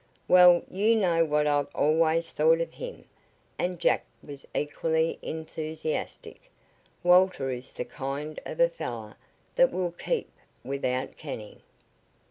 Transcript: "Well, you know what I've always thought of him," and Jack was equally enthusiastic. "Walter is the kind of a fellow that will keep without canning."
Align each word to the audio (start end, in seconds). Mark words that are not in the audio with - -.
"Well, 0.27 0.63
you 0.67 0.95
know 0.95 1.23
what 1.25 1.45
I've 1.45 1.67
always 1.75 2.31
thought 2.31 2.59
of 2.59 2.73
him," 2.73 3.05
and 3.59 3.79
Jack 3.79 4.03
was 4.23 4.47
equally 4.55 5.19
enthusiastic. 5.21 6.49
"Walter 7.03 7.49
is 7.49 7.71
the 7.71 7.85
kind 7.85 8.41
of 8.43 8.59
a 8.59 8.67
fellow 8.69 9.13
that 9.57 9.71
will 9.71 9.91
keep 9.91 10.31
without 10.63 11.17
canning." 11.17 11.61